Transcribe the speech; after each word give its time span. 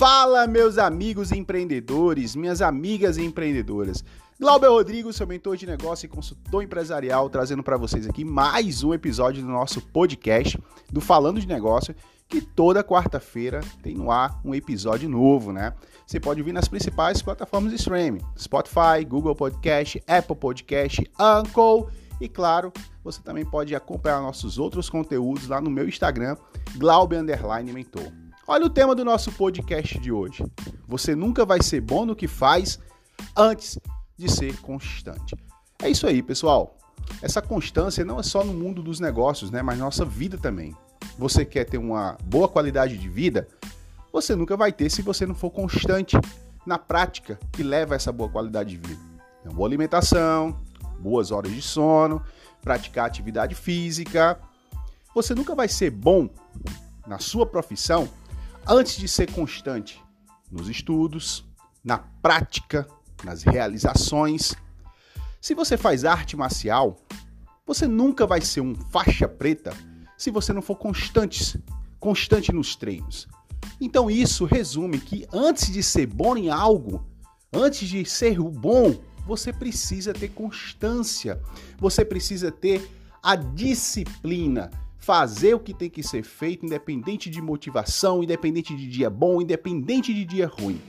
Fala, 0.00 0.46
meus 0.46 0.78
amigos 0.78 1.30
empreendedores, 1.30 2.34
minhas 2.34 2.62
amigas 2.62 3.18
empreendedoras. 3.18 4.02
Glauber 4.40 4.68
Rodrigo, 4.68 5.12
seu 5.12 5.26
mentor 5.26 5.58
de 5.58 5.66
negócio 5.66 6.06
e 6.06 6.08
consultor 6.08 6.62
empresarial, 6.62 7.28
trazendo 7.28 7.62
para 7.62 7.76
vocês 7.76 8.06
aqui 8.06 8.24
mais 8.24 8.82
um 8.82 8.94
episódio 8.94 9.42
do 9.42 9.48
nosso 9.50 9.78
podcast 9.88 10.58
do 10.90 11.02
Falando 11.02 11.38
de 11.38 11.46
Negócio, 11.46 11.94
que 12.26 12.40
toda 12.40 12.82
quarta-feira 12.82 13.60
tem 13.82 13.94
no 13.94 14.10
ar 14.10 14.40
um 14.42 14.54
episódio 14.54 15.06
novo, 15.06 15.52
né? 15.52 15.74
Você 16.06 16.18
pode 16.18 16.40
ouvir 16.40 16.52
nas 16.52 16.66
principais 16.66 17.20
plataformas 17.20 17.70
de 17.70 17.76
streaming: 17.76 18.22
Spotify, 18.38 19.04
Google 19.06 19.34
Podcast, 19.34 20.02
Apple 20.08 20.36
Podcast, 20.36 21.04
Anchor 21.18 21.90
e 22.18 22.26
claro, 22.26 22.72
você 23.04 23.20
também 23.20 23.44
pode 23.44 23.74
acompanhar 23.74 24.22
nossos 24.22 24.58
outros 24.58 24.88
conteúdos 24.88 25.46
lá 25.46 25.60
no 25.60 25.70
meu 25.70 25.86
Instagram, 25.86 26.38
Glauber 26.78 27.22
Mentor. 27.22 28.29
Olha 28.52 28.66
o 28.66 28.68
tema 28.68 28.96
do 28.96 29.04
nosso 29.04 29.30
podcast 29.30 29.96
de 30.00 30.10
hoje. 30.10 30.44
Você 30.88 31.14
nunca 31.14 31.46
vai 31.46 31.62
ser 31.62 31.80
bom 31.80 32.04
no 32.04 32.16
que 32.16 32.26
faz 32.26 32.80
antes 33.36 33.78
de 34.18 34.28
ser 34.28 34.60
constante. 34.60 35.36
É 35.80 35.88
isso 35.88 36.04
aí, 36.04 36.20
pessoal. 36.20 36.76
Essa 37.22 37.40
constância 37.40 38.04
não 38.04 38.18
é 38.18 38.24
só 38.24 38.42
no 38.42 38.52
mundo 38.52 38.82
dos 38.82 38.98
negócios, 38.98 39.52
né, 39.52 39.62
mas 39.62 39.78
nossa 39.78 40.04
vida 40.04 40.36
também. 40.36 40.74
Você 41.16 41.44
quer 41.44 41.62
ter 41.62 41.78
uma 41.78 42.18
boa 42.24 42.48
qualidade 42.48 42.98
de 42.98 43.08
vida? 43.08 43.46
Você 44.12 44.34
nunca 44.34 44.56
vai 44.56 44.72
ter 44.72 44.90
se 44.90 45.00
você 45.00 45.24
não 45.24 45.34
for 45.36 45.52
constante 45.52 46.16
na 46.66 46.76
prática 46.76 47.38
que 47.52 47.62
leva 47.62 47.94
a 47.94 47.98
essa 47.98 48.10
boa 48.10 48.28
qualidade 48.28 48.70
de 48.70 48.88
vida. 48.88 49.00
Uma 49.44 49.54
boa 49.54 49.68
alimentação, 49.68 50.58
boas 50.98 51.30
horas 51.30 51.52
de 51.52 51.62
sono, 51.62 52.20
praticar 52.60 53.06
atividade 53.06 53.54
física. 53.54 54.40
Você 55.14 55.36
nunca 55.36 55.54
vai 55.54 55.68
ser 55.68 55.92
bom 55.92 56.28
na 57.06 57.20
sua 57.20 57.46
profissão 57.46 58.08
antes 58.66 58.96
de 58.96 59.08
ser 59.08 59.30
constante 59.32 60.02
nos 60.50 60.68
estudos, 60.68 61.44
na 61.84 61.98
prática, 61.98 62.86
nas 63.24 63.42
realizações. 63.42 64.54
Se 65.40 65.54
você 65.54 65.76
faz 65.76 66.04
arte 66.04 66.36
marcial, 66.36 66.96
você 67.66 67.86
nunca 67.86 68.26
vai 68.26 68.40
ser 68.40 68.60
um 68.60 68.74
faixa 68.74 69.28
preta 69.28 69.72
se 70.16 70.30
você 70.30 70.52
não 70.52 70.60
for 70.60 70.76
constante, 70.76 71.62
constante 71.98 72.52
nos 72.52 72.76
treinos. 72.76 73.26
Então 73.80 74.10
isso 74.10 74.44
resume 74.44 74.98
que 74.98 75.26
antes 75.32 75.72
de 75.72 75.82
ser 75.82 76.06
bom 76.06 76.36
em 76.36 76.50
algo, 76.50 77.06
antes 77.52 77.88
de 77.88 78.04
ser 78.04 78.38
bom, 78.38 79.00
você 79.26 79.52
precisa 79.52 80.12
ter 80.12 80.28
constância. 80.28 81.40
Você 81.78 82.04
precisa 82.04 82.50
ter 82.50 82.90
a 83.22 83.36
disciplina 83.36 84.70
fazer 85.00 85.54
o 85.54 85.60
que 85.60 85.72
tem 85.72 85.88
que 85.88 86.02
ser 86.02 86.22
feito, 86.22 86.64
independente 86.64 87.30
de 87.30 87.40
motivação, 87.40 88.22
independente 88.22 88.76
de 88.76 88.86
dia 88.86 89.08
bom, 89.08 89.40
independente 89.40 90.12
de 90.12 90.24
dia 90.24 90.46
ruim. 90.46 90.80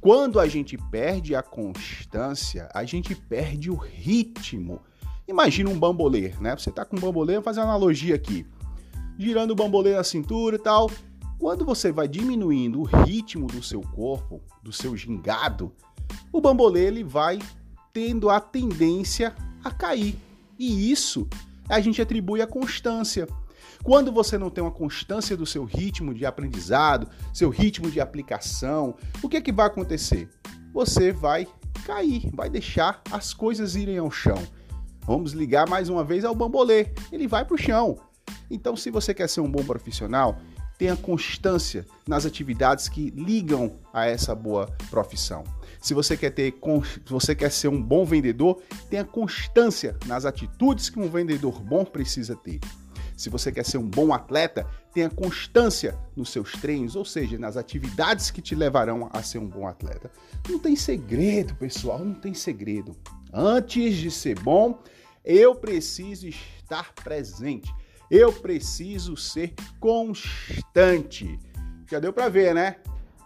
Quando 0.00 0.38
a 0.38 0.46
gente 0.46 0.76
perde 0.76 1.34
a 1.34 1.42
constância, 1.42 2.68
a 2.72 2.84
gente 2.84 3.14
perde 3.14 3.70
o 3.70 3.74
ritmo. 3.74 4.80
Imagina 5.26 5.70
um 5.70 5.78
bambolê, 5.78 6.34
né? 6.40 6.56
Você 6.56 6.70
tá 6.70 6.84
com 6.84 6.96
um 6.96 7.00
bambolê, 7.00 7.34
vou 7.34 7.42
fazer 7.42 7.60
uma 7.60 7.70
analogia 7.70 8.14
aqui. 8.14 8.46
Girando 9.18 9.50
o 9.50 9.56
bambolê 9.56 9.96
na 9.96 10.04
cintura 10.04 10.56
e 10.56 10.58
tal. 10.60 10.90
Quando 11.38 11.64
você 11.64 11.90
vai 11.90 12.06
diminuindo 12.06 12.80
o 12.80 12.84
ritmo 12.84 13.46
do 13.46 13.62
seu 13.62 13.80
corpo, 13.80 14.40
do 14.62 14.72
seu 14.72 14.96
gingado, 14.96 15.72
o 16.30 16.40
bambolê 16.40 16.84
ele 16.84 17.02
vai 17.02 17.38
tendo 17.92 18.28
a 18.30 18.38
tendência 18.38 19.34
a 19.64 19.70
cair. 19.70 20.16
E 20.58 20.90
isso 20.90 21.26
a 21.68 21.80
gente 21.80 22.00
atribui 22.00 22.40
à 22.40 22.46
constância. 22.46 23.26
Quando 23.82 24.12
você 24.12 24.36
não 24.36 24.50
tem 24.50 24.62
uma 24.62 24.70
constância 24.70 25.36
do 25.36 25.46
seu 25.46 25.64
ritmo 25.64 26.14
de 26.14 26.26
aprendizado, 26.26 27.08
seu 27.32 27.50
ritmo 27.50 27.90
de 27.90 28.00
aplicação, 28.00 28.94
o 29.22 29.28
que 29.28 29.36
é 29.36 29.40
que 29.40 29.52
vai 29.52 29.66
acontecer? 29.66 30.28
Você 30.72 31.12
vai 31.12 31.46
cair, 31.84 32.30
vai 32.34 32.50
deixar 32.50 33.02
as 33.10 33.32
coisas 33.32 33.76
irem 33.76 33.98
ao 33.98 34.10
chão. 34.10 34.42
Vamos 35.06 35.32
ligar 35.32 35.68
mais 35.68 35.88
uma 35.88 36.02
vez 36.02 36.24
ao 36.24 36.34
bambolê, 36.34 36.88
ele 37.12 37.28
vai 37.28 37.44
para 37.44 37.54
o 37.54 37.58
chão. 37.58 37.96
Então, 38.50 38.76
se 38.76 38.90
você 38.90 39.14
quer 39.14 39.28
ser 39.28 39.40
um 39.40 39.50
bom 39.50 39.64
profissional, 39.64 40.38
tenha 40.78 40.96
constância 40.96 41.86
nas 42.06 42.26
atividades 42.26 42.88
que 42.88 43.10
ligam 43.10 43.78
a 43.92 44.06
essa 44.06 44.34
boa 44.34 44.66
profissão. 44.90 45.44
Se 45.80 45.94
você 45.94 46.16
quer 46.16 46.30
ter, 46.30 46.54
se 46.82 47.12
você 47.12 47.34
quer 47.34 47.50
ser 47.50 47.68
um 47.68 47.80
bom 47.80 48.04
vendedor, 48.04 48.60
tenha 48.90 49.04
constância 49.04 49.96
nas 50.06 50.24
atitudes 50.24 50.90
que 50.90 50.98
um 50.98 51.08
vendedor 51.08 51.62
bom 51.62 51.84
precisa 51.84 52.36
ter. 52.36 52.60
Se 53.16 53.30
você 53.30 53.50
quer 53.50 53.64
ser 53.64 53.78
um 53.78 53.88
bom 53.88 54.12
atleta, 54.12 54.66
tenha 54.92 55.08
constância 55.08 55.98
nos 56.14 56.30
seus 56.30 56.52
treinos, 56.52 56.94
ou 56.94 57.04
seja, 57.04 57.38
nas 57.38 57.56
atividades 57.56 58.30
que 58.30 58.42
te 58.42 58.54
levarão 58.54 59.08
a 59.12 59.22
ser 59.22 59.38
um 59.38 59.48
bom 59.48 59.66
atleta. 59.66 60.10
Não 60.48 60.58
tem 60.58 60.76
segredo, 60.76 61.54
pessoal, 61.54 61.98
não 61.98 62.14
tem 62.14 62.34
segredo. 62.34 62.94
Antes 63.32 63.96
de 63.96 64.10
ser 64.10 64.38
bom, 64.38 64.78
eu 65.24 65.54
preciso 65.54 66.28
estar 66.28 66.92
presente. 66.94 67.72
Eu 68.10 68.32
preciso 68.32 69.16
ser 69.16 69.54
constante. 69.80 71.38
Já 71.90 71.98
deu 71.98 72.12
para 72.12 72.28
ver, 72.28 72.54
né? 72.54 72.76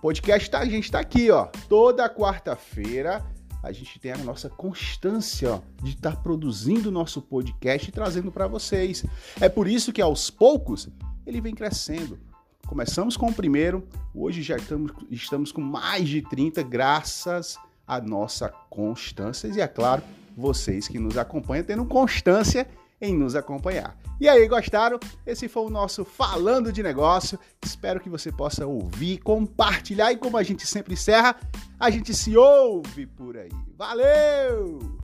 Podcast 0.00 0.48
tá, 0.50 0.60
a 0.60 0.64
gente 0.64 0.84
está 0.84 1.00
aqui, 1.00 1.30
ó, 1.30 1.46
toda 1.68 2.08
quarta-feira 2.08 3.22
a 3.62 3.72
gente 3.72 3.98
tem 3.98 4.12
a 4.12 4.18
nossa 4.18 4.48
constância 4.48 5.62
de 5.82 5.90
estar 5.90 6.16
tá 6.16 6.20
produzindo 6.20 6.88
o 6.88 6.92
nosso 6.92 7.20
podcast 7.20 7.88
e 7.88 7.92
trazendo 7.92 8.32
para 8.32 8.46
vocês. 8.46 9.04
É 9.40 9.48
por 9.48 9.68
isso 9.68 9.92
que 9.92 10.00
aos 10.00 10.30
poucos 10.30 10.88
ele 11.26 11.40
vem 11.40 11.54
crescendo. 11.54 12.18
Começamos 12.66 13.16
com 13.16 13.26
o 13.26 13.34
primeiro, 13.34 13.86
hoje 14.14 14.42
já 14.42 14.56
estamos, 14.56 14.92
estamos 15.10 15.52
com 15.52 15.60
mais 15.60 16.08
de 16.08 16.22
30, 16.22 16.62
graças 16.62 17.58
à 17.86 18.00
nossa 18.00 18.48
constância 18.70 19.48
e, 19.48 19.60
é 19.60 19.66
claro, 19.66 20.02
vocês 20.36 20.86
que 20.86 20.98
nos 20.98 21.18
acompanham 21.18 21.64
tendo 21.64 21.84
constância 21.84 22.68
em 23.00 23.16
nos 23.16 23.34
acompanhar. 23.34 23.96
E 24.20 24.28
aí, 24.28 24.46
gostaram? 24.46 25.00
Esse 25.26 25.48
foi 25.48 25.64
o 25.64 25.70
nosso 25.70 26.04
Falando 26.04 26.72
de 26.72 26.82
Negócio. 26.82 27.38
Espero 27.64 28.00
que 28.00 28.10
você 28.10 28.30
possa 28.30 28.66
ouvir, 28.66 29.18
compartilhar 29.18 30.12
e, 30.12 30.16
como 30.16 30.36
a 30.36 30.42
gente 30.42 30.66
sempre 30.66 30.92
encerra, 30.92 31.36
a 31.78 31.88
gente 31.90 32.12
se 32.12 32.36
ouve 32.36 33.06
por 33.06 33.36
aí. 33.36 33.50
Valeu! 33.78 34.99